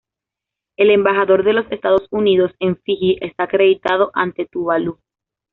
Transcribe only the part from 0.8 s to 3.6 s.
embajador de los Estados Unidos en Fiji está